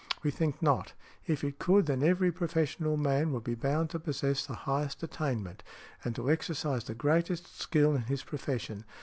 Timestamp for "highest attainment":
4.55-5.61